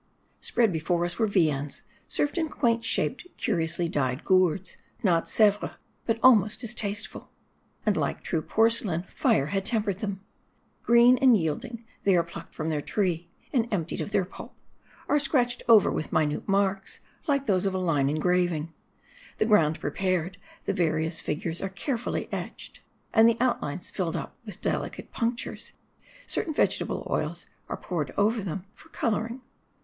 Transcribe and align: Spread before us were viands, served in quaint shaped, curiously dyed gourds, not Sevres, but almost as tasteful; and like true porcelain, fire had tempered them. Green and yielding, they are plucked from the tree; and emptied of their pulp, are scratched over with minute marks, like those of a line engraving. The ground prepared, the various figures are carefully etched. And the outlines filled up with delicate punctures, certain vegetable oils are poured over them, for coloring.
Spread 0.39 0.73
before 0.73 1.05
us 1.05 1.19
were 1.19 1.27
viands, 1.27 1.83
served 2.07 2.39
in 2.39 2.49
quaint 2.49 2.83
shaped, 2.83 3.27
curiously 3.37 3.87
dyed 3.87 4.23
gourds, 4.23 4.75
not 5.03 5.29
Sevres, 5.29 5.73
but 6.07 6.19
almost 6.23 6.63
as 6.63 6.73
tasteful; 6.73 7.29
and 7.85 7.95
like 7.95 8.23
true 8.23 8.41
porcelain, 8.41 9.03
fire 9.13 9.45
had 9.53 9.63
tempered 9.63 9.99
them. 9.99 10.21
Green 10.81 11.19
and 11.19 11.37
yielding, 11.37 11.85
they 12.03 12.15
are 12.15 12.23
plucked 12.23 12.55
from 12.55 12.69
the 12.69 12.81
tree; 12.81 13.29
and 13.53 13.71
emptied 13.71 14.01
of 14.01 14.09
their 14.09 14.25
pulp, 14.25 14.55
are 15.07 15.19
scratched 15.19 15.61
over 15.69 15.91
with 15.91 16.11
minute 16.11 16.47
marks, 16.49 16.99
like 17.27 17.45
those 17.45 17.67
of 17.67 17.75
a 17.75 17.77
line 17.77 18.09
engraving. 18.09 18.73
The 19.37 19.45
ground 19.45 19.79
prepared, 19.79 20.39
the 20.65 20.73
various 20.73 21.21
figures 21.21 21.61
are 21.61 21.69
carefully 21.69 22.27
etched. 22.31 22.81
And 23.13 23.29
the 23.29 23.37
outlines 23.39 23.91
filled 23.91 24.15
up 24.15 24.35
with 24.47 24.61
delicate 24.61 25.11
punctures, 25.11 25.73
certain 26.25 26.55
vegetable 26.55 27.05
oils 27.07 27.45
are 27.69 27.77
poured 27.77 28.09
over 28.17 28.41
them, 28.41 28.65
for 28.73 28.89
coloring. 28.89 29.43